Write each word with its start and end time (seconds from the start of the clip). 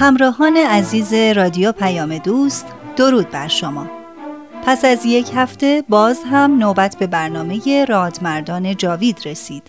همراهان 0.00 0.56
عزیز 0.56 1.12
رادیو 1.14 1.72
پیام 1.72 2.18
دوست 2.18 2.66
درود 2.96 3.30
بر 3.30 3.48
شما. 3.48 3.86
پس 4.66 4.84
از 4.84 5.06
یک 5.06 5.30
هفته 5.34 5.84
باز 5.88 6.18
هم 6.30 6.58
نوبت 6.58 6.96
به 6.96 7.06
برنامه 7.06 7.84
رادمردان 7.84 8.76
جاوید 8.76 9.20
رسید. 9.24 9.62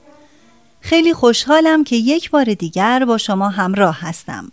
خیلی 0.82 1.14
خوشحالم 1.14 1.84
که 1.84 1.96
یک 1.96 2.32
بار 2.32 2.54
دیگر 2.54 3.06
با 3.06 3.18
شما 3.18 3.50
همراه 3.50 3.98
هستم. 4.02 4.52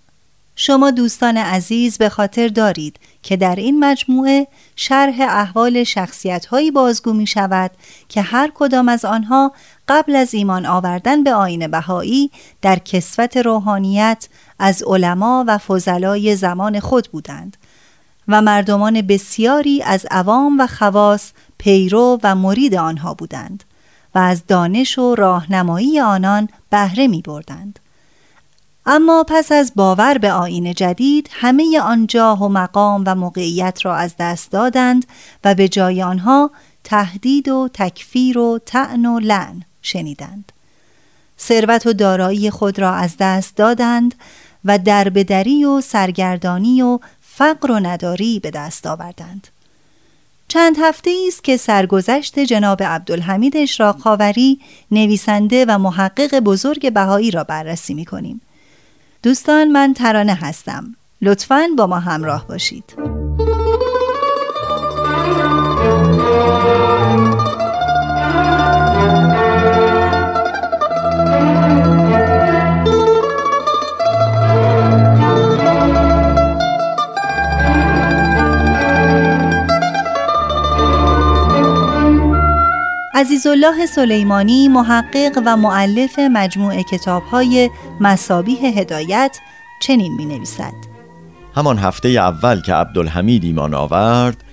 شما 0.58 0.90
دوستان 0.90 1.36
عزیز 1.36 1.98
به 1.98 2.08
خاطر 2.08 2.48
دارید 2.48 2.96
که 3.22 3.36
در 3.36 3.56
این 3.56 3.84
مجموعه 3.84 4.46
شرح 4.76 5.20
احوال 5.20 5.84
شخصیت 5.84 6.46
هایی 6.46 6.70
بازگو 6.70 7.12
می 7.12 7.26
شود 7.26 7.70
که 8.08 8.22
هر 8.22 8.50
کدام 8.54 8.88
از 8.88 9.04
آنها 9.04 9.52
قبل 9.88 10.16
از 10.16 10.34
ایمان 10.34 10.66
آوردن 10.66 11.24
به 11.24 11.34
آین 11.34 11.66
بهایی 11.66 12.30
در 12.62 12.78
کسوت 12.78 13.36
روحانیت 13.36 14.28
از 14.58 14.82
علما 14.82 15.44
و 15.46 15.58
فضلای 15.58 16.36
زمان 16.36 16.80
خود 16.80 17.08
بودند 17.12 17.56
و 18.28 18.42
مردمان 18.42 19.02
بسیاری 19.02 19.82
از 19.82 20.06
عوام 20.10 20.60
و 20.60 20.66
خواص 20.66 21.32
پیرو 21.58 22.20
و 22.22 22.34
مرید 22.34 22.74
آنها 22.74 23.14
بودند 23.14 23.64
و 24.14 24.18
از 24.18 24.46
دانش 24.46 24.98
و 24.98 25.14
راهنمایی 25.14 26.00
آنان 26.00 26.48
بهره 26.70 27.06
می 27.06 27.22
بردند. 27.22 27.78
اما 28.86 29.24
پس 29.28 29.52
از 29.52 29.72
باور 29.74 30.18
به 30.18 30.32
آین 30.32 30.74
جدید 30.74 31.28
همه 31.32 31.80
آن 31.80 32.06
جاه 32.06 32.44
و 32.44 32.48
مقام 32.48 33.04
و 33.06 33.14
موقعیت 33.14 33.84
را 33.84 33.96
از 33.96 34.14
دست 34.18 34.50
دادند 34.50 35.06
و 35.44 35.54
به 35.54 35.68
جای 35.68 36.02
آنها 36.02 36.50
تهدید 36.84 37.48
و 37.48 37.68
تکفیر 37.74 38.38
و 38.38 38.58
تعن 38.66 39.06
و 39.06 39.18
لعن 39.18 39.62
شنیدند 39.82 40.52
ثروت 41.40 41.86
و 41.86 41.92
دارایی 41.92 42.50
خود 42.50 42.78
را 42.78 42.94
از 42.94 43.16
دست 43.18 43.56
دادند 43.56 44.14
و 44.66 44.78
دربدری 44.78 45.64
و 45.64 45.80
سرگردانی 45.80 46.82
و 46.82 46.98
فقر 47.20 47.70
و 47.70 47.80
نداری 47.80 48.40
به 48.40 48.50
دست 48.50 48.86
آوردند 48.86 49.48
چند 50.48 50.76
هفته 50.80 51.10
است 51.28 51.44
که 51.44 51.56
سرگذشت 51.56 52.38
جناب 52.38 52.82
عبدالحمید 52.82 53.56
اشراق 53.56 53.98
خاوری 53.98 54.60
نویسنده 54.90 55.64
و 55.68 55.78
محقق 55.78 56.40
بزرگ 56.40 56.92
بهایی 56.92 57.30
را 57.30 57.44
بررسی 57.44 57.94
می 57.94 58.04
کنیم. 58.04 58.40
دوستان 59.22 59.68
من 59.68 59.94
ترانه 59.94 60.34
هستم. 60.34 60.96
لطفاً 61.22 61.68
با 61.76 61.86
ما 61.86 61.98
همراه 61.98 62.46
باشید. 62.46 63.15
عزیزالله 83.46 83.86
سلیمانی 83.86 84.68
محقق 84.68 85.42
و 85.46 85.56
معلف 85.56 86.18
مجموعه 86.18 86.82
کتابهای 86.82 87.70
مسابیح 88.00 88.78
هدایت 88.78 89.38
چنین 89.82 90.14
می 90.14 90.26
نویسد 90.26 90.72
همان 91.54 91.78
هفته 91.78 92.08
اول 92.08 92.60
که 92.60 92.74
عبدالحمید 92.74 93.44
ایمان 93.44 93.74
آورد 93.74 94.44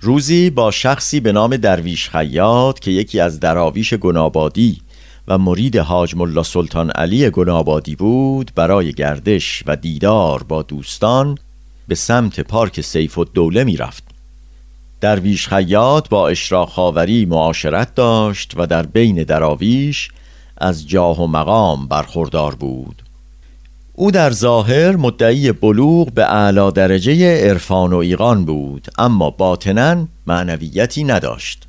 روزی 0.00 0.50
با 0.50 0.70
شخصی 0.70 1.20
به 1.20 1.32
نام 1.32 1.56
درویش 1.56 2.10
خیاط 2.10 2.78
که 2.78 2.90
یکی 2.90 3.20
از 3.20 3.40
دراویش 3.40 3.94
گنابادی 3.94 4.80
و 5.28 5.38
مرید 5.38 5.76
حاج 5.76 6.16
ملا 6.16 6.42
سلطان 6.42 6.90
علی 6.90 7.30
گنابادی 7.30 7.96
بود 7.96 8.50
برای 8.54 8.92
گردش 8.92 9.62
و 9.66 9.76
دیدار 9.76 10.42
با 10.42 10.62
دوستان 10.62 11.38
به 11.88 11.94
سمت 11.94 12.40
پارک 12.40 12.80
سیف 12.80 13.18
و 13.18 13.24
دوله 13.24 13.64
می 13.64 13.76
رفت 13.76 14.05
درویش 15.00 15.48
خیاط 15.48 16.08
با 16.08 16.28
اشراق 16.28 16.68
خاوری 16.68 17.24
معاشرت 17.24 17.94
داشت 17.94 18.52
و 18.56 18.66
در 18.66 18.86
بین 18.86 19.22
دراویش 19.22 20.08
از 20.58 20.88
جاه 20.88 21.22
و 21.22 21.26
مقام 21.26 21.88
برخوردار 21.88 22.54
بود. 22.54 23.02
او 23.92 24.10
در 24.10 24.30
ظاهر 24.30 24.96
مدعی 24.96 25.52
بلوغ 25.52 26.12
به 26.12 26.24
اعلی 26.24 26.72
درجه 26.72 27.48
عرفان 27.48 27.92
و 27.92 27.96
ایقان 27.96 28.44
بود 28.44 28.88
اما 28.98 29.30
باطنا 29.30 30.06
معنویتی 30.26 31.04
نداشت. 31.04 31.66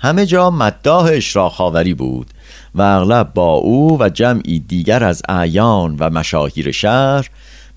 همه 0.00 0.26
جا 0.26 0.50
مداح 0.50 1.04
اشراق 1.12 1.52
خاوری 1.52 1.94
بود 1.94 2.26
و 2.74 2.82
اغلب 2.82 3.34
با 3.34 3.52
او 3.54 4.02
و 4.02 4.08
جمعی 4.08 4.58
دیگر 4.58 5.04
از 5.04 5.22
اعیان 5.28 5.96
و 6.00 6.10
مشاهیر 6.10 6.72
شهر 6.72 7.30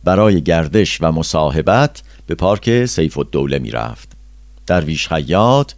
برای 0.03 0.41
گردش 0.41 0.97
و 1.01 1.11
مصاحبت 1.11 2.01
به 2.27 2.35
پارک 2.35 2.85
سیف 2.85 3.17
الدوله 3.17 3.59
می 3.59 3.71
رفت 3.71 4.14
درویش 4.67 5.07
خیاط 5.07 5.73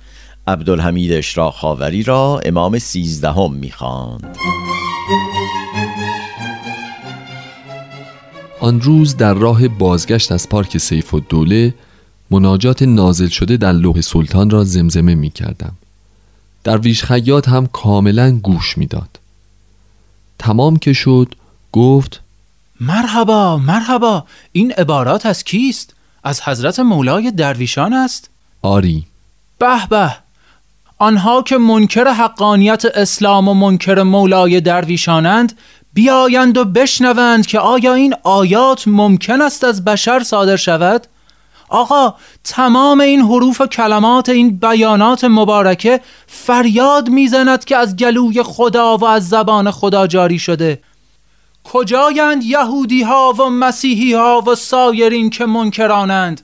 عبدالحمید 0.48 1.14
اشراق 1.14 1.54
خاوری 1.54 2.04
را 2.04 2.42
امام 2.46 2.80
سیزدهم 2.80 3.54
می‌خواند. 3.54 4.38
آن 8.60 8.82
روز 8.82 9.18
در 9.18 9.34
راه 9.34 9.68
بازگشت 9.68 10.32
از 10.32 10.50
پارک 10.50 10.78
سیف 10.78 11.14
و 11.14 11.20
دوله 11.20 11.74
مناجات 12.32 12.82
نازل 12.82 13.28
شده 13.28 13.58
در 13.58 13.72
لوح 13.72 14.02
سلطان 14.02 14.50
را 14.50 14.64
زمزمه 14.64 15.16
می 15.16 15.30
کردم. 15.30 15.74
درویش 16.64 17.04
خیاط 17.04 17.50
هم 17.50 17.68
کاملا 17.68 18.32
گوش 18.32 18.78
می‌داد. 18.78 19.20
تمام 20.40 20.78
که 20.78 20.94
شد 20.94 21.36
گفت 21.72 22.22
مرحبا 22.82 23.58
مرحبا 23.58 24.26
این 24.52 24.72
عبارات 24.72 25.26
از 25.26 25.44
کیست؟ 25.44 25.94
از 26.24 26.42
حضرت 26.42 26.80
مولای 26.80 27.32
درویشان 27.32 27.94
است؟ 27.94 28.30
آری. 28.62 29.06
به 29.60 29.88
به. 29.90 30.16
آنها 31.00 31.42
که 31.42 31.58
منکر 31.58 32.08
حقانیت 32.08 32.86
اسلام 32.86 33.48
و 33.48 33.54
منکر 33.54 34.04
مولای 34.04 34.62
درویشانند 34.62 35.58
بیایند 35.94 36.58
و 36.58 36.66
بشنوند 36.66 37.46
که 37.46 37.60
آیا 37.60 37.94
این 37.94 38.16
آیات 38.24 38.88
ممکن 38.88 39.42
است 39.42 39.64
از 39.64 39.86
بشر 39.86 40.24
صادر 40.24 40.56
شود؟ 40.56 41.08
آقا 41.70 42.14
تمام 42.44 43.02
این 43.02 43.22
حروف 43.22 43.62
و 43.62 43.68
کلمات 43.68 44.30
این 44.30 44.58
بیانات 44.58 45.24
مبارکه 45.24 46.02
فریاد 46.28 47.10
می‌زند 47.10 47.66
که 47.66 47.78
از 47.78 47.96
گلوی 47.96 48.44
خدا 48.44 48.98
و 48.98 49.06
از 49.06 49.30
زبان 49.30 49.72
خدا 49.72 50.08
جاری 50.08 50.40
شده. 50.40 50.82
کجایند 51.64 52.44
یهودی 52.44 53.04
ها 53.04 53.34
و 53.40 53.50
مسیحی 53.50 54.14
ها 54.14 54.44
و 54.48 54.56
سایرین 54.56 55.30
که 55.30 55.46
منکرانند؟ 55.46 56.42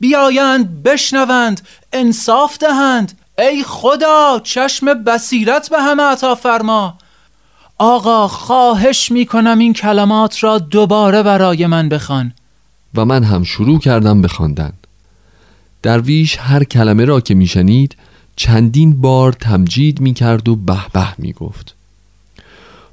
بیایند 0.00 0.82
بشنوند 0.82 1.60
انصاف 1.92 2.58
دهند. 2.58 3.18
ای 3.38 3.64
خدا 3.66 4.40
چشم 4.44 4.94
بصیرت 4.94 5.70
به 5.70 5.82
همه 5.82 6.02
عطا 6.02 6.34
فرما. 6.34 6.98
آقا 7.78 8.28
خواهش 8.28 9.12
می‌کنم 9.12 9.58
این 9.58 9.72
کلمات 9.72 10.44
را 10.44 10.58
دوباره 10.58 11.22
برای 11.22 11.66
من 11.66 11.88
بخوان. 11.88 12.32
و 12.94 13.04
من 13.04 13.24
هم 13.24 13.44
شروع 13.44 13.78
کردم 13.78 14.22
به 14.22 14.28
خواندن. 14.28 14.72
درویش 15.82 16.36
هر 16.40 16.64
کلمه 16.64 17.04
را 17.04 17.20
که 17.20 17.34
میشنید 17.34 17.96
چندین 18.36 19.00
بار 19.00 19.32
تمجید 19.32 20.00
می‌کرد 20.00 20.48
و 20.48 20.56
به 20.56 20.78
به 20.92 21.06
می‌گفت. 21.18 21.74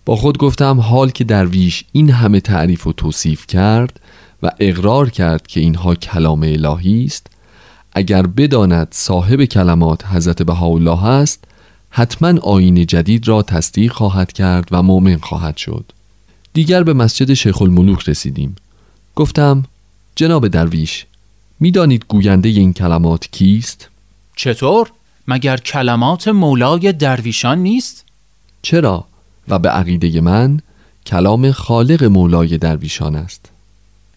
با 0.05 0.15
خود 0.15 0.37
گفتم 0.37 0.79
حال 0.79 1.09
که 1.09 1.23
درویش 1.23 1.83
این 1.91 2.09
همه 2.09 2.39
تعریف 2.39 2.87
و 2.87 2.93
توصیف 2.93 3.47
کرد 3.47 3.99
و 4.43 4.51
اقرار 4.59 5.09
کرد 5.09 5.47
که 5.47 5.59
اینها 5.59 5.95
کلام 5.95 6.43
الهی 6.43 7.05
است 7.05 7.27
اگر 7.93 8.27
بداند 8.27 8.87
صاحب 8.91 9.45
کلمات 9.45 10.05
حضرت 10.05 10.43
بهاءالله 10.43 11.05
است 11.05 11.43
حتما 11.89 12.39
آین 12.39 12.85
جدید 12.85 13.27
را 13.27 13.41
تصدیق 13.41 13.91
خواهد 13.91 14.33
کرد 14.33 14.67
و 14.71 14.83
مؤمن 14.83 15.17
خواهد 15.17 15.57
شد 15.57 15.91
دیگر 16.53 16.83
به 16.83 16.93
مسجد 16.93 17.33
شیخ 17.33 17.61
الملوک 17.61 18.09
رسیدیم 18.09 18.55
گفتم 19.15 19.63
جناب 20.15 20.47
درویش 20.47 21.05
می‌دانید 21.59 22.05
گوینده 22.07 22.49
این 22.49 22.73
کلمات 22.73 23.27
کیست؟ 23.31 23.89
چطور؟ 24.35 24.91
مگر 25.27 25.57
کلمات 25.57 26.27
مولای 26.27 26.91
درویشان 26.91 27.59
نیست؟ 27.59 28.05
چرا؟ 28.61 29.05
و 29.47 29.59
به 29.59 29.69
عقیده 29.69 30.21
من 30.21 30.59
کلام 31.05 31.51
خالق 31.51 32.03
مولای 32.03 32.57
درویشان 32.57 33.15
است 33.15 33.51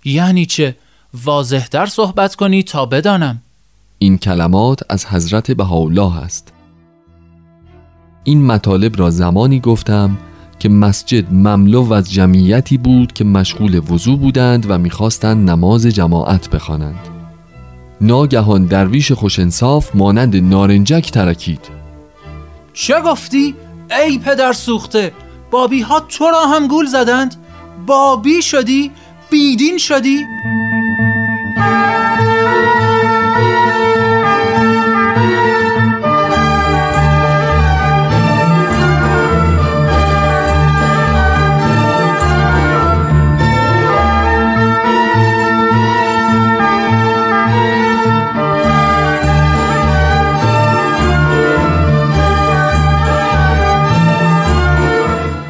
یعنی 0.04 0.46
چه؟ 0.46 0.76
واضحتر 1.24 1.86
صحبت 1.86 2.34
کنی 2.34 2.62
تا 2.62 2.86
بدانم 2.86 3.42
این 3.98 4.18
کلمات 4.18 4.80
از 4.88 5.06
حضرت 5.06 5.50
بهاءالله 5.50 6.16
است 6.16 6.52
این 8.24 8.46
مطالب 8.46 8.98
را 8.98 9.10
زمانی 9.10 9.60
گفتم 9.60 10.18
که 10.58 10.68
مسجد 10.68 11.32
مملو 11.32 11.92
از 11.92 12.12
جمعیتی 12.12 12.78
بود 12.78 13.12
که 13.12 13.24
مشغول 13.24 13.92
وضو 13.92 14.16
بودند 14.16 14.70
و 14.70 14.78
می‌خواستند 14.78 15.50
نماز 15.50 15.86
جماعت 15.86 16.50
بخوانند. 16.50 17.08
ناگهان 18.00 18.64
درویش 18.64 19.12
خوشنصاف 19.12 19.96
مانند 19.96 20.36
نارنجک 20.36 21.10
ترکید 21.10 21.60
چه 22.72 23.00
گفتی؟ 23.00 23.54
ای 24.06 24.18
پدر 24.18 24.52
سوخته 24.52 25.12
بابی 25.50 25.80
ها 25.80 26.00
تو 26.00 26.24
را 26.24 26.46
هم 26.46 26.68
گول 26.68 26.86
زدند؟ 26.86 27.36
بابی 27.86 28.42
شدی؟ 28.42 28.90
بیدین 29.30 29.78
شدی؟ 29.78 30.26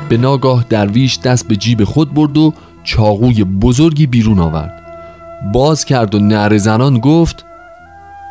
به 0.08 0.16
ناگاه 0.16 0.64
درویش 0.69 1.19
دست 1.19 1.48
به 1.48 1.56
جیب 1.56 1.84
خود 1.84 2.14
برد 2.14 2.38
و 2.38 2.54
چاقوی 2.88 3.44
بزرگی 3.44 4.06
بیرون 4.06 4.38
آورد. 4.38 4.82
باز 5.52 5.85
کرد 5.85 6.14
و 6.14 6.19
نعر 6.19 6.58
زنان 6.58 6.99
گفت 6.99 7.44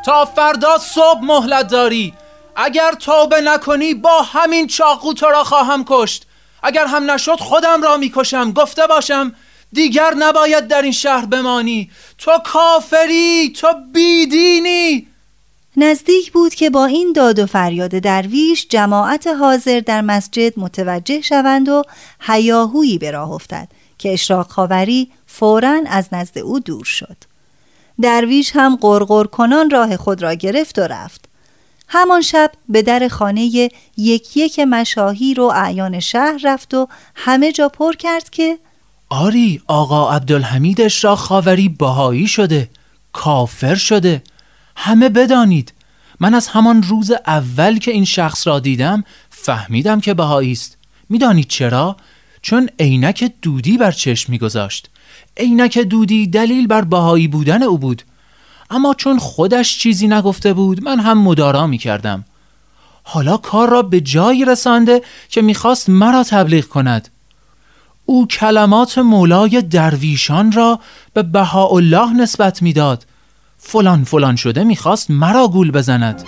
تا 0.05 0.25
فردا 0.25 0.77
صبح 0.77 1.19
مهلت 1.21 1.67
داری. 1.67 2.13
اگر 2.55 2.91
توبه 2.91 3.41
نکنی 3.41 3.93
با 3.93 4.21
همین 4.21 4.67
چاقو 4.67 5.13
تو 5.13 5.25
را 5.25 5.43
خواهم 5.43 5.85
کشت. 5.87 6.25
اگر 6.63 6.85
هم 6.85 7.11
نشد 7.11 7.39
خودم 7.39 7.81
را 7.83 7.97
می‌کشم 7.97 8.51
گفته 8.51 8.87
باشم 8.87 9.33
دیگر 9.73 10.13
نباید 10.19 10.67
در 10.67 10.81
این 10.81 10.91
شهر 10.91 11.25
بمانی. 11.25 11.89
تو 12.17 12.31
کافری 12.45 13.53
تو 13.55 13.67
بیدینی. 13.93 15.07
نزدیک 15.77 16.31
بود 16.31 16.55
که 16.55 16.69
با 16.69 16.85
این 16.85 17.13
داد 17.13 17.39
و 17.39 17.45
فریاد 17.45 17.91
درویش 17.91 18.67
جماعت 18.69 19.27
حاضر 19.27 19.79
در 19.79 20.01
مسجد 20.01 20.59
متوجه 20.59 21.21
شوند 21.21 21.69
و 21.69 21.83
هیاهویی 22.21 22.97
به 22.97 23.11
راه 23.11 23.31
افتد. 23.31 23.67
که 23.97 24.13
اشراق 24.13 24.47
خاوری 24.47 25.11
فورا 25.27 25.81
از 25.87 26.07
نزد 26.11 26.37
او 26.37 26.59
دور 26.59 26.85
شد. 26.85 27.17
درویش 28.01 28.51
هم 28.55 28.75
قرقر 28.75 29.23
کنان 29.23 29.69
راه 29.69 29.97
خود 29.97 30.21
را 30.21 30.33
گرفت 30.33 30.79
و 30.79 30.81
رفت. 30.81 31.25
همان 31.87 32.21
شب 32.21 32.51
به 32.69 32.81
در 32.81 33.07
خانه 33.07 33.41
یک 33.97 34.37
یک 34.37 34.59
مشاهیر 34.59 35.39
و 35.39 35.43
اعیان 35.43 35.99
شهر 35.99 36.39
رفت 36.43 36.73
و 36.73 36.87
همه 37.15 37.51
جا 37.51 37.69
پر 37.69 37.93
کرد 37.93 38.29
که 38.29 38.57
آری 39.09 39.61
آقا 39.67 40.11
عبدالحمید 40.11 40.81
اشراق 40.81 41.17
خاوری 41.17 41.69
بهایی 41.69 42.27
شده 42.27 42.69
کافر 43.13 43.75
شده. 43.75 44.23
همه 44.75 45.09
بدانید. 45.09 45.73
من 46.19 46.33
از 46.33 46.47
همان 46.47 46.83
روز 46.83 47.11
اول 47.11 47.77
که 47.77 47.91
این 47.91 48.05
شخص 48.05 48.47
را 48.47 48.59
دیدم 48.59 49.03
فهمیدم 49.29 49.99
که 49.99 50.13
بهایی 50.13 50.51
است. 50.51 50.77
می‌دانید 51.09 51.47
چرا؟ 51.47 51.97
چون 52.47 52.69
عینک 52.79 53.31
دودی 53.41 53.77
بر 53.77 53.91
چشم 53.91 54.31
میگذاشت. 54.31 54.89
عینک 55.37 55.77
دودی 55.77 56.27
دلیل 56.27 56.67
بر 56.67 56.81
بهایی 56.81 57.27
بودن 57.27 57.63
او 57.63 57.77
بود. 57.77 58.03
اما 58.69 58.93
چون 58.93 59.19
خودش 59.19 59.77
چیزی 59.77 60.07
نگفته 60.07 60.53
بود 60.53 60.83
من 60.83 60.99
هم 60.99 61.17
مدارا 61.21 61.67
می 61.67 61.77
کردم 61.77 62.25
حالا 63.03 63.37
کار 63.37 63.69
را 63.69 63.81
به 63.81 64.01
جایی 64.01 64.45
رسانده 64.45 65.01
که 65.29 65.41
می‌خواست 65.41 65.89
مرا 65.89 66.23
تبلیغ 66.23 66.65
کند. 66.65 67.07
او 68.05 68.27
کلمات 68.27 68.97
مولای 68.97 69.61
درویشان 69.61 70.51
را 70.51 70.79
به 71.13 71.23
بهاءالله 71.23 72.13
نسبت 72.13 72.61
می‌داد. 72.61 73.05
فلان 73.57 74.03
فلان 74.03 74.35
شده 74.35 74.63
می‌خواست 74.63 75.11
مرا 75.11 75.47
گول 75.47 75.71
بزند. 75.71 76.23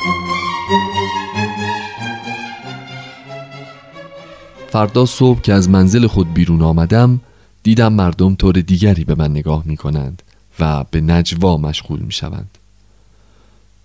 فردا 4.71 5.05
صبح 5.05 5.41
که 5.41 5.53
از 5.53 5.69
منزل 5.69 6.07
خود 6.07 6.33
بیرون 6.33 6.61
آمدم 6.61 7.19
دیدم 7.63 7.93
مردم 7.93 8.35
طور 8.35 8.53
دیگری 8.53 9.03
به 9.03 9.15
من 9.15 9.31
نگاه 9.31 9.63
می 9.65 9.77
کنند 9.77 10.21
و 10.59 10.85
به 10.91 11.01
نجوا 11.01 11.57
مشغول 11.57 11.99
می 11.99 12.11
شوند. 12.11 12.57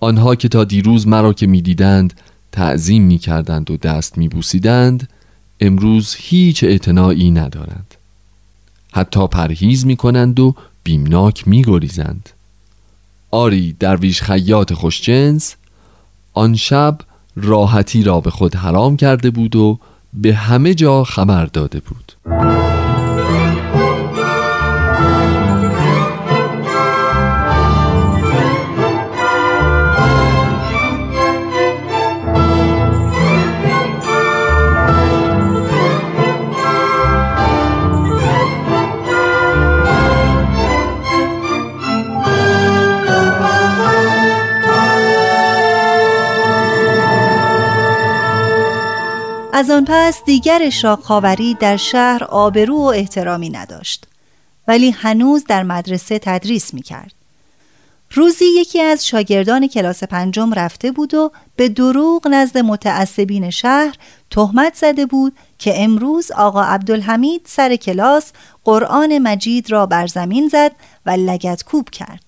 آنها 0.00 0.34
که 0.34 0.48
تا 0.48 0.64
دیروز 0.64 1.08
مرا 1.08 1.32
که 1.32 1.46
می 1.46 1.62
دیدند 1.62 2.14
تعظیم 2.52 3.02
می 3.02 3.18
کردند 3.18 3.70
و 3.70 3.76
دست 3.76 4.18
می 4.18 4.28
بوسیدند 4.28 5.08
امروز 5.60 6.14
هیچ 6.18 6.64
اعتنایی 6.64 7.30
ندارند. 7.30 7.94
حتی 8.92 9.26
پرهیز 9.26 9.86
می 9.86 9.96
کنند 9.96 10.40
و 10.40 10.54
بیمناک 10.84 11.48
می 11.48 11.62
گریزند. 11.62 12.30
آری 13.30 13.76
درویش 13.78 14.22
خیاط 14.22 14.72
خوشجنس 14.72 15.54
آن 16.32 16.56
شب 16.56 16.98
راحتی 17.36 18.02
را 18.02 18.20
به 18.20 18.30
خود 18.30 18.54
حرام 18.54 18.96
کرده 18.96 19.30
بود 19.30 19.56
و 19.56 19.78
به 20.14 20.34
همه 20.34 20.74
جا 20.74 21.04
خبر 21.04 21.46
داده 21.46 21.80
بود. 21.80 22.12
آن 49.74 49.84
پس 49.88 50.24
دیگر 50.24 50.70
خاوری 51.02 51.54
در 51.54 51.76
شهر 51.76 52.24
آبرو 52.24 52.76
و 52.76 52.84
احترامی 52.84 53.50
نداشت 53.50 54.06
ولی 54.68 54.90
هنوز 54.90 55.44
در 55.44 55.62
مدرسه 55.62 56.18
تدریس 56.18 56.74
می 56.74 56.82
کرد. 56.82 57.12
روزی 58.10 58.44
یکی 58.44 58.80
از 58.80 59.06
شاگردان 59.06 59.66
کلاس 59.66 60.04
پنجم 60.04 60.52
رفته 60.52 60.92
بود 60.92 61.14
و 61.14 61.32
به 61.56 61.68
دروغ 61.68 62.28
نزد 62.28 62.58
متعصبین 62.58 63.50
شهر 63.50 63.94
تهمت 64.30 64.74
زده 64.74 65.06
بود 65.06 65.36
که 65.58 65.82
امروز 65.82 66.30
آقا 66.30 66.62
عبدالحمید 66.62 67.42
سر 67.44 67.76
کلاس 67.76 68.32
قرآن 68.64 69.18
مجید 69.18 69.70
را 69.70 69.86
بر 69.86 70.06
زمین 70.06 70.48
زد 70.48 70.72
و 71.06 71.10
لگت 71.10 71.64
کوب 71.64 71.90
کرد. 71.90 72.24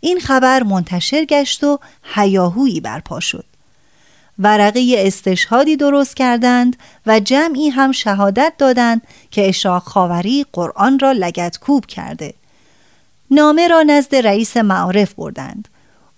این 0.00 0.20
خبر 0.20 0.62
منتشر 0.62 1.24
گشت 1.24 1.64
و 1.64 1.78
هیاهویی 2.14 2.80
برپا 2.80 3.20
شد. 3.20 3.51
ورقه 4.42 4.94
استشهادی 4.98 5.76
درست 5.76 6.16
کردند 6.16 6.76
و 7.06 7.20
جمعی 7.20 7.68
هم 7.68 7.92
شهادت 7.92 8.52
دادند 8.58 9.02
که 9.30 9.48
اشراق 9.48 9.82
خاوری 9.82 10.46
قرآن 10.52 10.98
را 10.98 11.12
لگت 11.12 11.58
کوب 11.58 11.86
کرده. 11.86 12.34
نامه 13.30 13.68
را 13.68 13.82
نزد 13.82 14.14
رئیس 14.14 14.56
معارف 14.56 15.14
بردند. 15.14 15.68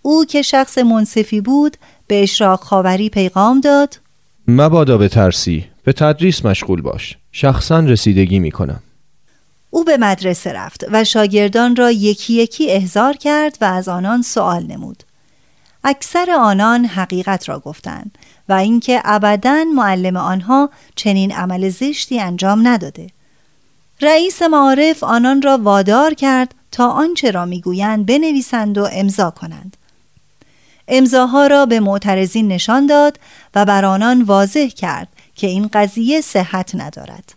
او 0.02 0.25
که 0.25 0.43
شخص 0.43 0.78
منصفی 0.78 1.40
بود 1.40 1.76
به 2.07 2.23
اشراق 2.23 2.61
خاوری 2.61 3.09
پیغام 3.09 3.61
داد. 3.61 3.99
مبادا 4.49 4.99
به 4.99 5.09
ترسی 5.09 5.64
به 5.85 5.93
تدریس 5.93 6.45
مشغول 6.45 6.81
باش. 6.81 7.16
شخصا 7.33 7.81
رسیدگی 7.81 8.38
می 8.38 8.50
کنم. 8.50 8.81
او 9.71 9.85
به 9.85 9.97
مدرسه 9.97 10.52
رفت 10.52 10.85
و 10.93 11.04
شاگردان 11.04 11.76
را 11.76 11.90
یکی 11.90 12.35
یکی 12.35 12.71
احضار 12.71 13.16
کرد 13.16 13.59
و 13.61 13.64
از 13.64 13.88
آنان 13.88 14.23
سوال 14.23 14.66
نمود. 14.66 15.02
اکثر 15.85 16.31
آنان 16.31 16.85
حقیقت 16.85 17.49
را 17.49 17.59
گفتند 17.59 18.19
و 18.49 18.53
اینکه 18.53 19.00
ابدا 19.05 19.64
معلم 19.75 20.17
آنها 20.17 20.71
چنین 20.97 21.33
عمل 21.33 21.69
زشتی 21.69 22.21
انجام 22.21 22.69
نداده. 22.69 23.07
رئیس 24.00 24.43
معارف 24.43 25.05
آنان 25.05 25.43
را 25.43 25.59
وادار 25.59 26.14
کرد 26.14 26.55
تا 26.73 26.88
آنچه 26.88 27.31
را 27.31 27.45
می‌گویند 27.45 28.07
بنویسند 28.07 28.79
و 28.79 28.88
امضا 28.93 29.31
کنند. 29.31 29.76
امضاها 30.88 31.47
را 31.47 31.67
به 31.67 31.81
معترضین 31.81 32.49
نشان 32.49 32.87
داد 32.87 33.19
و 33.55 33.64
بر 33.64 33.85
آنان 33.85 34.23
واضح 34.23 34.67
کرد 34.67 35.09
که 35.35 35.47
این 35.47 35.71
قضیه 35.73 36.21
صحت 36.21 36.75
ندارد. 36.75 37.35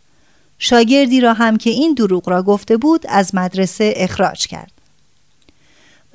شاگردی 0.59 1.21
را 1.21 1.33
هم 1.33 1.57
که 1.57 1.69
این 1.69 1.93
دروغ 1.93 2.29
را 2.29 2.43
گفته 2.43 2.77
بود 2.77 3.05
از 3.09 3.35
مدرسه 3.35 3.93
اخراج 3.95 4.47
کرد. 4.47 4.71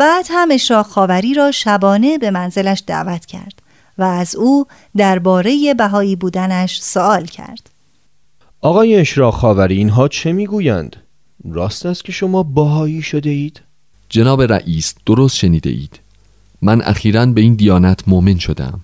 بعد 0.02 0.26
هم 0.30 0.48
اشراق 0.52 0.86
خاوری 0.86 1.34
را 1.34 1.50
شبانه 1.50 2.18
به 2.18 2.30
منزلش 2.30 2.82
دعوت 2.86 3.26
کرد 3.26 3.62
و 3.98 4.02
از 4.02 4.36
او 4.36 4.66
درباره 4.96 5.74
بهایی 5.74 6.16
بودنش 6.16 6.80
سوال 6.80 7.24
کرد. 7.24 7.70
آقای 8.60 8.96
اشراق 8.96 9.34
خاوری 9.34 9.76
اینها 9.76 10.08
چه 10.08 10.32
می‌گویند؟ 10.32 10.96
راست 11.44 11.86
است 11.86 12.04
که 12.04 12.12
شما 12.12 12.42
باهایی 12.42 13.02
شده 13.02 13.30
اید؟ 13.30 13.60
جناب 14.08 14.42
رئیس 14.42 14.94
درست 15.06 15.36
شنیده 15.36 15.70
اید. 15.70 16.00
من 16.62 16.82
اخیرا 16.82 17.26
به 17.26 17.40
این 17.40 17.54
دیانت 17.54 18.08
مؤمن 18.08 18.38
شدم. 18.38 18.80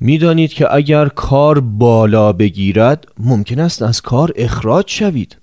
می‌دانید 0.00 0.52
که 0.52 0.74
اگر 0.74 1.08
کار 1.08 1.60
بالا 1.60 2.32
بگیرد 2.32 3.06
ممکن 3.18 3.60
است 3.60 3.82
از 3.82 4.00
کار 4.00 4.32
اخراج 4.36 4.84
شوید. 4.88 5.36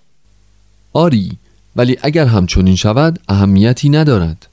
آری 0.93 1.31
ولی 1.75 1.97
اگر 2.01 2.25
همچنین 2.25 2.75
شود 2.75 3.19
اهمیتی 3.29 3.89
ندارد. 3.89 4.47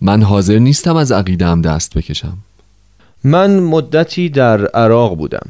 من 0.00 0.22
حاضر 0.22 0.58
نیستم 0.58 0.96
از 0.96 1.12
عقیدم 1.12 1.62
دست 1.62 1.98
بکشم. 1.98 2.38
من 3.24 3.60
مدتی 3.60 4.28
در 4.28 4.66
عراق 4.66 5.16
بودم. 5.16 5.46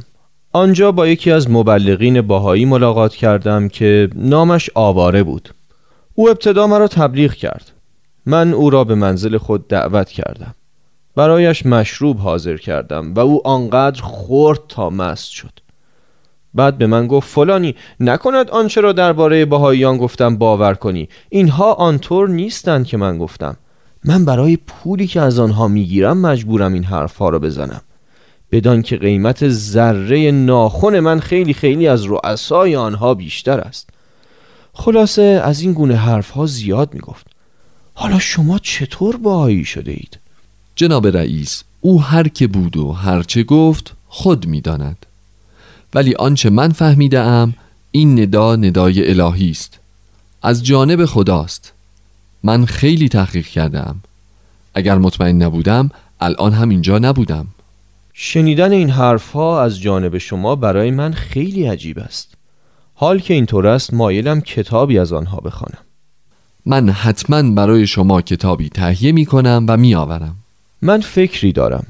آنجا 0.52 0.92
با 0.92 1.06
یکی 1.06 1.30
از 1.30 1.50
مبلغین 1.50 2.20
باهایی 2.20 2.64
ملاقات 2.64 3.14
کردم 3.14 3.68
که 3.68 4.08
نامش 4.14 4.70
آواره 4.74 5.22
بود. 5.22 5.54
او 6.14 6.30
ابتدا 6.30 6.66
مرا 6.66 6.88
تبلیغ 6.88 7.32
کرد. 7.32 7.70
من 8.26 8.52
او 8.52 8.70
را 8.70 8.84
به 8.84 8.94
منزل 8.94 9.38
خود 9.38 9.68
دعوت 9.68 10.08
کردم. 10.08 10.54
برایش 11.16 11.66
مشروب 11.66 12.18
حاضر 12.18 12.56
کردم 12.56 13.14
و 13.14 13.20
او 13.20 13.46
آنقدر 13.46 14.02
خورد 14.02 14.60
تا 14.68 14.90
مست 14.90 15.30
شد. 15.30 15.52
بعد 16.54 16.78
به 16.78 16.86
من 16.86 17.06
گفت 17.06 17.28
فلانی 17.28 17.74
نکند 18.00 18.50
آنچه 18.50 18.80
را 18.80 18.92
درباره 18.92 19.44
بهاییان 19.44 19.98
گفتم 19.98 20.36
باور 20.36 20.74
کنی. 20.74 21.08
اینها 21.28 21.72
آنطور 21.72 22.28
نیستند 22.28 22.86
که 22.86 22.96
من 22.96 23.18
گفتم. 23.18 23.56
من 24.04 24.24
برای 24.24 24.56
پولی 24.56 25.06
که 25.06 25.20
از 25.20 25.38
آنها 25.38 25.68
می‌گیرم 25.68 26.18
مجبورم 26.18 26.72
این 26.72 26.84
حرفها 26.84 27.28
را 27.28 27.38
بزنم. 27.38 27.80
بدان 28.52 28.82
که 28.82 28.96
قیمت 28.96 29.48
ذره 29.48 30.30
ناخن 30.30 31.00
من 31.00 31.20
خیلی 31.20 31.54
خیلی 31.54 31.86
از 31.86 32.04
رؤسای 32.04 32.76
آنها 32.76 33.14
بیشتر 33.14 33.60
است. 33.60 33.90
خلاصه 34.72 35.22
از 35.44 35.60
این 35.60 35.72
گونه 35.72 35.96
حرفها 35.96 36.46
زیاد 36.46 36.94
می‌گفت. 36.94 37.26
حالا 37.94 38.18
شما 38.18 38.58
چطور 38.58 39.16
باهایی 39.16 39.64
شده 39.64 39.90
اید؟ 39.90 40.18
جناب 40.76 41.06
رئیس 41.06 41.62
او 41.80 42.02
هر 42.02 42.28
که 42.28 42.46
بود 42.46 42.76
و 42.76 42.92
هر 42.92 43.22
چه 43.22 43.42
گفت 43.42 43.92
خود 44.08 44.46
می‌داند. 44.46 45.06
ولی 45.94 46.14
آنچه 46.14 46.50
من 46.50 46.72
فهمیده 46.72 47.48
این 47.90 48.20
ندا 48.20 48.56
ندای 48.56 49.10
الهی 49.10 49.50
است. 49.50 49.78
از 50.42 50.64
جانب 50.64 51.04
خداست. 51.04 51.72
من 52.42 52.64
خیلی 52.64 53.08
تحقیق 53.08 53.46
کردم 53.46 54.00
اگر 54.74 54.98
مطمئن 54.98 55.42
نبودم 55.42 55.90
الان 56.20 56.52
هم 56.52 56.68
اینجا 56.68 56.98
نبودم. 56.98 57.46
شنیدن 58.12 58.72
این 58.72 58.90
حرفها 58.90 59.62
از 59.62 59.80
جانب 59.80 60.18
شما 60.18 60.56
برای 60.56 60.90
من 60.90 61.12
خیلی 61.12 61.66
عجیب 61.66 61.98
است. 61.98 62.34
حال 62.94 63.18
که 63.18 63.34
اینطور 63.34 63.66
است 63.66 63.94
مایلم 63.94 64.40
کتابی 64.40 64.98
از 64.98 65.12
آنها 65.12 65.36
بخوانم. 65.36 65.78
من 66.66 66.90
حتما 66.90 67.42
برای 67.42 67.86
شما 67.86 68.22
کتابی 68.22 68.68
تهیه 68.68 69.12
می 69.12 69.26
کنم 69.26 69.66
و 69.68 69.76
می 69.76 69.94
آورم 69.94 70.36
من 70.82 71.00
فکری 71.00 71.52
دارم. 71.52 71.86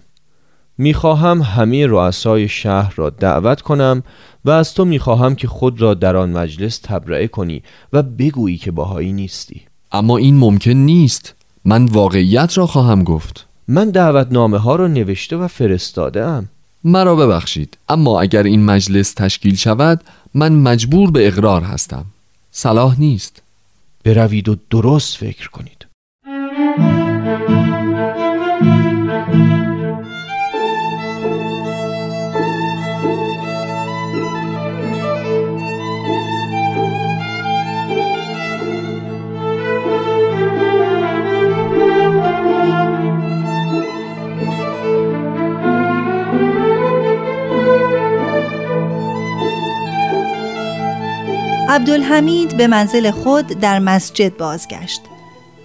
می‌خواهم 0.78 1.42
همه 1.42 1.86
رؤسای 1.86 2.48
شهر 2.48 2.94
را 2.96 3.10
دعوت 3.10 3.60
کنم 3.60 4.02
و 4.44 4.50
از 4.50 4.74
تو 4.74 4.84
می‌خواهم 4.84 5.34
که 5.34 5.48
خود 5.48 5.80
را 5.80 5.94
در 5.94 6.16
آن 6.16 6.30
مجلس 6.30 6.78
تبرئه 6.78 7.28
کنی 7.28 7.62
و 7.92 8.02
بگویی 8.02 8.56
که 8.58 8.70
باهایی 8.70 9.12
نیستی. 9.12 9.62
اما 9.92 10.16
این 10.16 10.36
ممکن 10.36 10.70
نیست. 10.70 11.34
من 11.64 11.84
واقعیت 11.84 12.58
را 12.58 12.66
خواهم 12.66 13.04
گفت. 13.04 13.46
من 13.68 13.90
دعوتنامه 13.90 14.58
ها 14.58 14.76
را 14.76 14.86
نوشته 14.86 15.36
و 15.36 15.48
فرستاده 15.48 16.24
ام 16.24 16.48
مرا 16.84 17.16
ببخشید 17.16 17.78
اما 17.88 18.20
اگر 18.20 18.42
این 18.42 18.64
مجلس 18.64 19.12
تشکیل 19.12 19.54
شود 19.54 20.00
من 20.34 20.52
مجبور 20.52 21.10
به 21.10 21.26
اقرار 21.26 21.62
هستم. 21.62 22.04
صلاح 22.50 23.00
نیست. 23.00 23.42
بروید 24.04 24.48
و 24.48 24.56
درست 24.70 25.16
فکر 25.16 25.50
کنید. 25.50 25.79
عبدالحمید 51.70 52.56
به 52.56 52.66
منزل 52.66 53.10
خود 53.10 53.46
در 53.46 53.78
مسجد 53.78 54.36
بازگشت. 54.36 55.00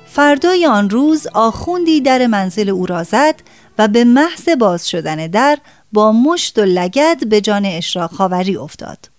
فردای 0.07 0.65
آن 0.65 0.89
روز 0.89 1.27
آخوندی 1.33 2.01
در 2.01 2.27
منزل 2.27 2.69
او 2.69 2.85
را 2.85 3.03
زد 3.03 3.35
و 3.77 3.87
به 3.87 4.03
محض 4.03 4.49
باز 4.59 4.89
شدن 4.89 5.27
در 5.27 5.57
با 5.93 6.11
مشت 6.11 6.59
و 6.59 6.61
لگد 6.61 7.27
به 7.29 7.41
جان 7.41 7.65
اشراق 7.65 8.11
خاوری 8.11 8.57
افتاد. 8.57 9.09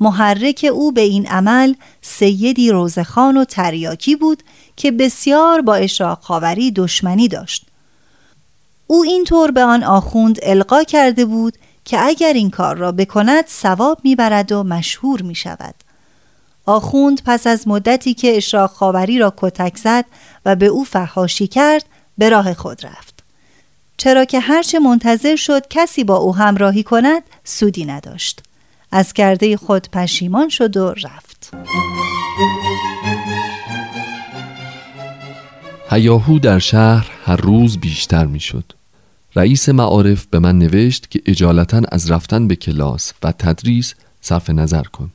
محرک 0.00 0.66
او 0.72 0.92
به 0.92 1.00
این 1.00 1.26
عمل 1.26 1.74
سیدی 2.02 2.70
روزخان 2.70 3.36
و 3.36 3.44
تریاکی 3.44 4.16
بود 4.16 4.42
که 4.76 4.90
بسیار 4.90 5.60
با 5.60 5.74
اشراق 5.74 6.20
خاوری 6.20 6.70
دشمنی 6.70 7.28
داشت. 7.28 7.66
او 8.86 9.02
اینطور 9.02 9.50
به 9.50 9.62
آن 9.62 9.82
آخوند 9.82 10.38
القا 10.42 10.84
کرده 10.84 11.24
بود 11.24 11.58
که 11.84 12.06
اگر 12.06 12.32
این 12.32 12.50
کار 12.50 12.76
را 12.76 12.92
بکند 12.92 13.46
ثواب 13.46 14.00
می‌برد 14.04 14.52
و 14.52 14.62
مشهور 14.62 15.22
می 15.22 15.34
شود. 15.34 15.83
آخوند 16.66 17.22
پس 17.26 17.46
از 17.46 17.68
مدتی 17.68 18.14
که 18.14 18.36
اشراق 18.36 18.70
خاوری 18.70 19.18
را 19.18 19.34
کتک 19.36 19.76
زد 19.76 20.04
و 20.46 20.56
به 20.56 20.66
او 20.66 20.84
فحاشی 20.84 21.46
کرد 21.46 21.84
به 22.18 22.28
راه 22.28 22.54
خود 22.54 22.86
رفت. 22.86 23.24
چرا 23.96 24.24
که 24.24 24.40
هرچه 24.40 24.78
منتظر 24.78 25.36
شد 25.36 25.68
کسی 25.70 26.04
با 26.04 26.16
او 26.16 26.36
همراهی 26.36 26.82
کند 26.82 27.22
سودی 27.44 27.84
نداشت. 27.84 28.42
از 28.92 29.12
کرده 29.12 29.56
خود 29.56 29.88
پشیمان 29.92 30.48
شد 30.48 30.76
و 30.76 30.90
رفت. 30.90 31.50
هیاهو 35.90 36.38
در 36.38 36.58
شهر 36.58 37.10
هر 37.24 37.36
روز 37.36 37.78
بیشتر 37.78 38.26
می 38.26 38.40
شد 38.40 38.72
رئیس 39.36 39.68
معارف 39.68 40.26
به 40.26 40.38
من 40.38 40.58
نوشت 40.58 41.10
که 41.10 41.22
اجالتا 41.26 41.82
از 41.92 42.10
رفتن 42.10 42.48
به 42.48 42.56
کلاس 42.56 43.12
و 43.22 43.32
تدریس 43.32 43.94
صرف 44.20 44.50
نظر 44.50 44.82
کن. 44.82 45.10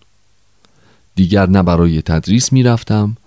دیگر 1.20 1.50
نه 1.50 1.64
برای 1.64 2.02
تدریس 2.02 2.54
می 2.54 2.64
رفتم 2.64 3.18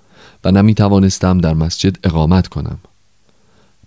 و 0.44 0.50
نه 0.50 0.62
می 0.62 0.74
توانستم 0.74 1.38
در 1.38 1.54
مسجد 1.54 1.96
اقامت 2.04 2.48
کنم. 2.48 2.78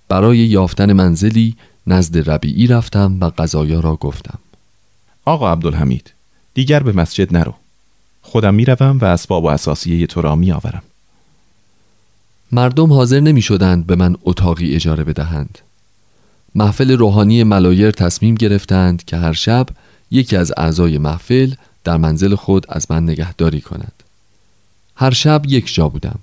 برای 0.09 0.37
یافتن 0.37 0.93
منزلی 0.93 1.55
نزد 1.87 2.29
ربیعی 2.29 2.67
رفتم 2.67 3.17
و 3.21 3.31
قضایا 3.37 3.79
را 3.79 3.95
گفتم. 3.95 4.39
آقا 5.25 5.51
عبدالحمید 5.51 6.13
دیگر 6.53 6.83
به 6.83 6.91
مسجد 6.91 7.37
نرو. 7.37 7.53
خودم 8.21 8.53
می‌روم 8.53 8.97
و 8.97 9.05
اسباب 9.05 9.43
و 9.43 9.47
اساسیه 9.47 10.07
تو 10.07 10.21
را 10.21 10.35
می 10.35 10.51
آورم 10.51 10.83
مردم 12.51 12.93
حاضر 12.93 13.19
نمی 13.19 13.41
شدند 13.41 13.87
به 13.87 13.95
من 13.95 14.15
اتاقی 14.23 14.75
اجاره 14.75 15.03
بدهند. 15.03 15.59
محفل 16.55 16.91
روحانی 16.91 17.43
ملایر 17.43 17.91
تصمیم 17.91 18.35
گرفتند 18.35 19.05
که 19.05 19.17
هر 19.17 19.33
شب 19.33 19.67
یکی 20.11 20.35
از 20.35 20.53
اعضای 20.57 20.97
محفل 20.97 21.53
در 21.83 21.97
منزل 21.97 22.35
خود 22.35 22.65
از 22.69 22.91
من 22.91 23.03
نگهداری 23.03 23.61
کند. 23.61 23.94
هر 24.95 25.11
شب 25.11 25.41
یک 25.47 25.73
جا 25.73 25.89
بودم. 25.89 26.19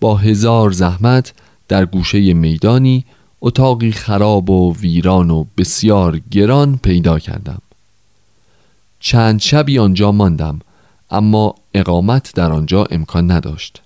با 0.00 0.16
هزار 0.16 0.70
زحمت 0.70 1.32
در 1.68 1.84
گوشه 1.84 2.34
میدانی 2.34 3.04
اتاقی 3.40 3.92
خراب 3.92 4.50
و 4.50 4.76
ویران 4.76 5.30
و 5.30 5.44
بسیار 5.56 6.20
گران 6.30 6.78
پیدا 6.82 7.18
کردم. 7.18 7.62
چند 9.00 9.40
شبی 9.40 9.78
آنجا 9.78 10.12
ماندم 10.12 10.60
اما 11.10 11.54
اقامت 11.74 12.32
در 12.34 12.52
آنجا 12.52 12.84
امکان 12.84 13.30
نداشت. 13.30 13.82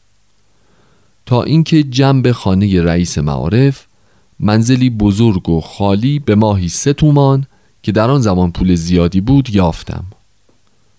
تا 1.26 1.42
اینکه 1.42 1.82
جنب 1.82 2.32
خانه 2.32 2.82
رئیس 2.82 3.18
معارف 3.18 3.86
منزلی 4.40 4.90
بزرگ 4.90 5.48
و 5.48 5.60
خالی 5.60 6.18
به 6.18 6.34
ماهی 6.34 6.68
سه 6.68 6.92
تومان 6.92 7.46
که 7.82 7.92
در 7.92 8.10
آن 8.10 8.20
زمان 8.20 8.52
پول 8.52 8.74
زیادی 8.74 9.20
بود 9.20 9.50
یافتم. 9.50 10.04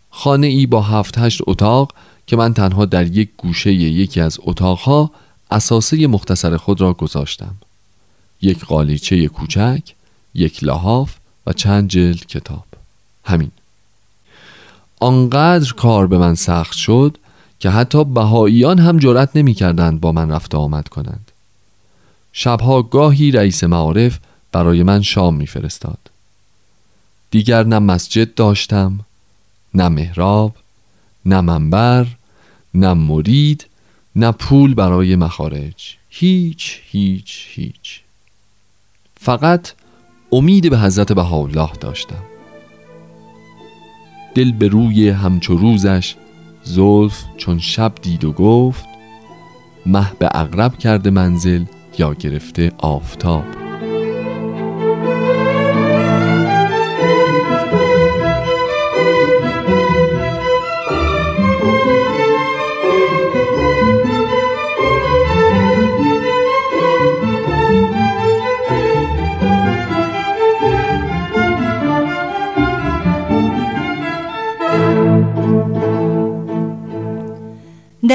خانه 0.10 0.48
ای 0.48 0.66
با 0.66 0.82
هفت 0.82 1.18
هشت 1.18 1.42
اتاق 1.48 1.94
که 2.28 2.36
من 2.36 2.54
تنها 2.54 2.86
در 2.86 3.08
یک 3.08 3.30
گوشه 3.38 3.74
یکی 3.74 4.22
از 4.22 4.38
اتاقها 4.42 5.12
اساسه 5.52 6.08
مختصر 6.08 6.58
خود 6.58 6.82
را 6.82 6.94
گذاشتم. 6.94 7.56
یک 8.42 8.66
قالیچه 8.66 9.28
کوچک 9.28 9.82
یک 10.34 10.64
لحاف 10.64 11.16
و 11.48 11.54
چند 11.54 11.90
جلد 11.90 12.26
کتاب. 12.26 12.66
همین. 13.26 13.52
آنقدر 15.00 15.74
کار 15.74 16.08
به 16.08 16.18
من 16.18 16.36
سخت 16.36 16.78
شد 16.78 17.18
که 17.60 17.70
حتی 17.70 18.04
بهاییان 18.04 18.80
هم 18.80 18.98
جرأت 18.98 19.30
نمی‌کردند 19.36 20.02
با 20.02 20.12
من 20.12 20.32
رفت 20.32 20.56
آمد 20.56 20.88
کنند. 20.88 21.32
شبها 22.34 22.82
گاهی 22.82 23.32
رئیس 23.32 23.64
معارف 23.64 24.20
برای 24.52 24.84
من 24.84 25.02
شام 25.02 25.36
میفرستاد. 25.36 25.98
دیگر 27.32 27.64
نه 27.64 27.80
مسجد 27.80 28.34
داشتم 28.34 29.00
نه 29.74 29.90
محراب 29.90 30.56
نه 31.26 31.42
منبر 31.42 32.08
نه 32.74 32.94
مرید 32.94 33.66
نه 34.16 34.32
پول 34.32 34.74
برای 34.74 35.16
مخارج. 35.16 35.98
هیچ 36.10 36.82
هیچ 36.92 37.48
هیچ. 37.50 38.02
فقط 39.16 39.72
امید 40.32 40.70
به 40.70 40.80
حضرت 40.80 41.14
بهاءالله 41.14 41.72
داشتم. 41.82 42.24
دل 44.36 44.52
به 44.52 44.68
روی 44.68 45.10
همچو 45.10 45.58
روزش 45.58 46.16
زلف 46.64 47.24
چون 47.38 47.60
شب 47.60 47.94
دید 48.02 48.26
و 48.26 48.32
گفت 48.32 48.86
مه 49.86 50.12
به 50.20 50.30
اقرب 50.34 50.78
کرده 50.78 51.10
منزل 51.10 51.66
یا 51.98 52.14
گرفته 52.14 52.72
آفتاب. 52.78 53.67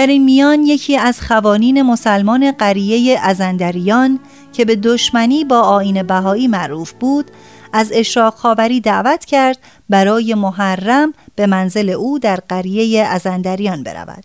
در 0.02 0.08
این 0.08 0.24
میان 0.24 0.62
یکی 0.62 0.96
از 0.96 1.20
خوانین 1.20 1.82
مسلمان 1.82 2.52
قریه 2.52 3.20
ازندریان 3.22 4.20
که 4.52 4.64
به 4.64 4.76
دشمنی 4.76 5.44
با 5.44 5.60
آین 5.60 6.02
بهایی 6.02 6.48
معروف 6.48 6.92
بود 6.92 7.30
از 7.72 7.90
اشراق 7.94 8.34
خاوری 8.34 8.80
دعوت 8.80 9.24
کرد 9.24 9.58
برای 9.88 10.34
محرم 10.34 11.14
به 11.36 11.46
منزل 11.46 11.90
او 11.90 12.18
در 12.18 12.36
قریه 12.36 13.04
ازندریان 13.04 13.82
برود. 13.82 14.24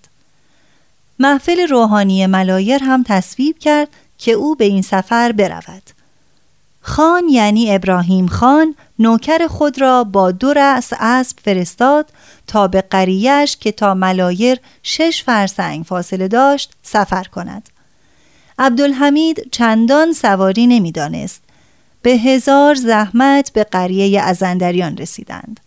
محفل 1.19 1.67
روحانی 1.67 2.25
ملایر 2.25 2.83
هم 2.83 3.03
تصویب 3.03 3.57
کرد 3.57 3.87
که 4.17 4.31
او 4.31 4.55
به 4.55 4.65
این 4.65 4.81
سفر 4.81 5.31
برود. 5.31 5.83
خان 6.87 7.29
یعنی 7.29 7.75
ابراهیم 7.75 8.27
خان 8.27 8.75
نوکر 8.99 9.47
خود 9.47 9.81
را 9.81 10.03
با 10.03 10.31
دو 10.31 10.53
رأس 10.53 10.93
اسب 10.99 11.39
فرستاد 11.39 12.09
تا 12.47 12.67
به 12.67 12.81
قریهش 12.81 13.57
که 13.59 13.71
تا 13.71 13.93
ملایر 13.93 14.59
شش 14.83 15.23
فرسنگ 15.23 15.85
فاصله 15.85 16.27
داشت 16.27 16.73
سفر 16.83 17.23
کند. 17.23 17.69
عبدالحمید 18.59 19.49
چندان 19.51 20.13
سواری 20.13 20.67
نمی‌دانست. 20.67 21.41
به 22.01 22.11
هزار 22.11 22.75
زحمت 22.75 23.53
به 23.53 23.63
قریه 23.63 24.21
ازندریان 24.21 24.97
رسیدند. 24.97 25.59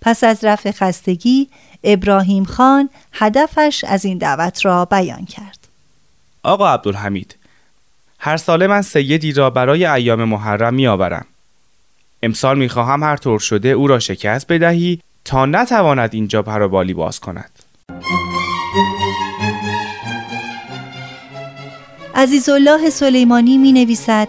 پس 0.00 0.24
از 0.24 0.44
رفع 0.44 0.70
خستگی 0.70 1.48
ابراهیم 1.84 2.44
خان 2.44 2.90
هدفش 3.12 3.84
از 3.88 4.04
این 4.04 4.18
دعوت 4.18 4.64
را 4.64 4.84
بیان 4.84 5.24
کرد. 5.24 5.58
آقا 6.42 6.74
عبدالحمید 6.74 7.36
هر 8.26 8.36
ساله 8.36 8.66
من 8.66 8.82
سیدی 8.82 9.32
را 9.32 9.50
برای 9.50 9.86
ایام 9.86 10.24
محرم 10.24 10.74
می 10.74 10.86
آورم. 10.86 11.26
امسال 12.22 12.58
می 12.58 12.68
خواهم 12.68 13.02
هر 13.02 13.16
طور 13.16 13.38
شده 13.38 13.68
او 13.68 13.86
را 13.86 13.98
شکست 13.98 14.46
بدهی 14.48 15.00
تا 15.24 15.46
نتواند 15.46 16.14
اینجا 16.14 16.42
پروبالی 16.42 16.94
باز 16.94 17.20
کند. 17.20 17.50
عزیزالله 22.14 22.90
سلیمانی 22.90 23.58
می 23.58 23.72
نویسد 23.72 24.28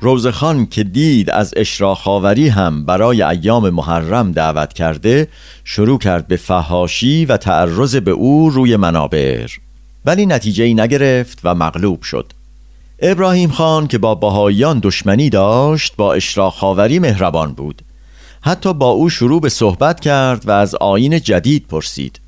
روزخان 0.00 0.66
که 0.66 0.84
دید 0.84 1.30
از 1.30 1.54
اشراخاوری 1.56 2.48
هم 2.48 2.84
برای 2.84 3.22
ایام 3.22 3.70
محرم 3.70 4.32
دعوت 4.32 4.72
کرده 4.72 5.28
شروع 5.64 5.98
کرد 5.98 6.26
به 6.26 6.36
فهاشی 6.36 7.24
و 7.24 7.36
تعرض 7.36 7.96
به 7.96 8.10
او 8.10 8.50
روی 8.50 8.76
منابر 8.76 9.50
ولی 10.04 10.26
نتیجه 10.26 10.64
ای 10.64 10.74
نگرفت 10.74 11.38
و 11.44 11.54
مغلوب 11.54 12.02
شد 12.02 12.32
ابراهیم 12.98 13.50
خان 13.50 13.86
که 13.86 13.98
با 13.98 14.14
بهاییان 14.14 14.80
دشمنی 14.82 15.30
داشت 15.30 15.96
با 15.96 16.14
اشراخاوری 16.14 16.98
مهربان 16.98 17.52
بود. 17.52 17.82
حتی 18.40 18.74
با 18.74 18.88
او 18.88 19.10
شروع 19.10 19.40
به 19.40 19.48
صحبت 19.48 20.00
کرد 20.00 20.48
و 20.48 20.50
از 20.50 20.74
آین 20.74 21.20
جدید 21.20 21.66
پرسید. 21.68 22.20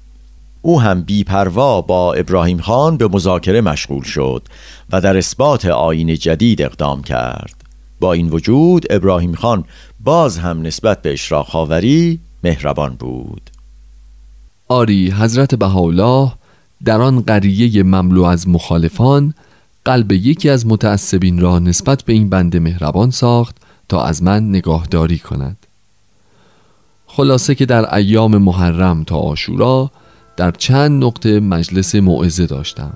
او 0.62 0.80
هم 0.80 1.02
بیپروا 1.02 1.80
با 1.80 2.14
ابراهیم 2.14 2.60
خان 2.60 2.96
به 2.96 3.08
مذاکره 3.08 3.60
مشغول 3.60 4.02
شد 4.02 4.42
و 4.92 5.00
در 5.00 5.16
اثبات 5.16 5.64
آین 5.64 6.14
جدید 6.14 6.62
اقدام 6.62 7.02
کرد. 7.02 7.54
با 8.00 8.12
این 8.12 8.28
وجود 8.28 8.86
ابراهیم 8.90 9.34
خان 9.34 9.64
باز 10.04 10.38
هم 10.38 10.62
نسبت 10.62 11.02
به 11.02 11.12
اشراخاوری 11.12 12.20
مهربان 12.44 12.94
بود. 12.94 13.50
آری 14.68 15.10
حضرت 15.10 15.54
بهاءالله 15.54 16.32
در 16.84 17.00
آن 17.00 17.20
قریه 17.20 17.82
مملو 17.82 18.22
از 18.22 18.48
مخالفان 18.48 19.34
قلب 19.84 20.12
یکی 20.12 20.50
از 20.50 20.66
متعصبین 20.66 21.40
را 21.40 21.58
نسبت 21.58 22.02
به 22.02 22.12
این 22.12 22.28
بنده 22.28 22.60
مهربان 22.60 23.10
ساخت 23.10 23.56
تا 23.88 24.04
از 24.04 24.22
من 24.22 24.48
نگاهداری 24.48 25.18
کند. 25.18 25.56
خلاصه 27.06 27.54
که 27.54 27.66
در 27.66 27.94
ایام 27.94 28.38
محرم 28.38 29.04
تا 29.04 29.16
آشورا 29.16 29.90
در 30.36 30.50
چند 30.50 31.04
نقطه 31.04 31.40
مجلس 31.40 31.94
موعظه 31.94 32.46
داشتم. 32.46 32.92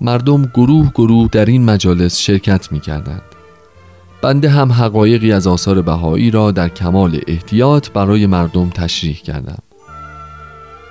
مردم 0.00 0.44
گروه 0.54 0.90
گروه 0.94 1.28
در 1.32 1.44
این 1.44 1.64
مجالس 1.64 2.18
شرکت 2.18 2.72
می 2.72 2.80
کردند. 2.80 3.22
بنده 4.22 4.48
هم 4.48 4.72
حقایقی 4.72 5.32
از 5.32 5.46
آثار 5.46 5.82
بهایی 5.82 6.30
را 6.30 6.50
در 6.50 6.68
کمال 6.68 7.20
احتیاط 7.26 7.90
برای 7.90 8.26
مردم 8.26 8.70
تشریح 8.70 9.16
کردم. 9.16 9.58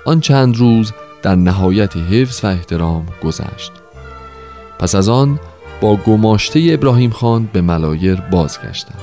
آن 0.06 0.20
چند 0.20 0.56
روز 0.56 0.92
در 1.22 1.34
نهایت 1.34 1.96
حفظ 1.96 2.44
و 2.44 2.46
احترام 2.46 3.06
گذشت. 3.22 3.81
پس 4.82 4.94
از 4.94 5.08
آن 5.08 5.40
با 5.80 5.96
گماشته 5.96 6.70
ابراهیم 6.72 7.10
خان 7.10 7.48
به 7.52 7.60
ملایر 7.60 8.20
بازگشتم. 8.20 8.94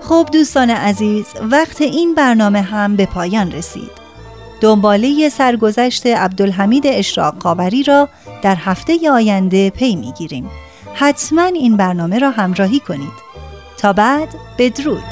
خب 0.00 0.28
دوستان 0.32 0.70
عزیز 0.70 1.26
وقت 1.50 1.80
این 1.80 2.14
برنامه 2.14 2.62
هم 2.62 2.96
به 2.96 3.06
پایان 3.06 3.52
رسید. 3.52 4.03
دنباله 4.64 5.28
سرگذشت 5.28 6.06
عبدالحمید 6.06 6.86
اشراق 6.86 7.38
قابری 7.38 7.82
را 7.82 8.08
در 8.42 8.54
هفته 8.54 9.10
آینده 9.10 9.70
پی 9.70 9.96
می‌گیریم. 9.96 10.50
حتما 10.94 11.42
این 11.42 11.76
برنامه 11.76 12.18
را 12.18 12.30
همراهی 12.30 12.80
کنید. 12.80 13.12
تا 13.78 13.92
بعد 13.92 14.28
بدرود. 14.58 15.02